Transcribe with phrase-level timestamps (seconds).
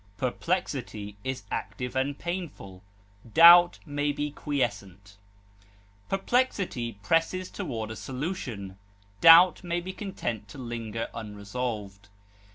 [0.17, 2.81] Perplexity is active and painful;
[3.35, 5.17] doubt may be quiescent.
[6.09, 8.79] Perplexity presses toward a solution;
[9.19, 12.09] doubt may be content to linger unresolved.